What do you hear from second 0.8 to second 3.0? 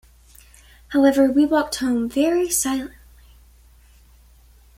However, we walked home very silently.